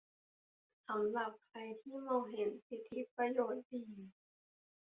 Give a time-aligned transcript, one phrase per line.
[0.87, 3.85] สำหรับใครที่มองเห็นสิทธิประโยชน์ดี